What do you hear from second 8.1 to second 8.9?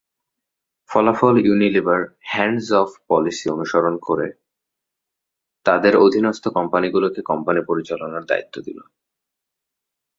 দায়িত্ব দিল।